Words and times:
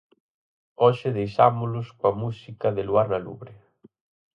Hoxe 0.83 1.07
deixámolos 1.19 1.87
coa 1.99 2.13
música 2.23 2.67
de 2.75 2.83
Luar 2.89 3.07
na 3.11 3.19
Lubre. 3.25 3.53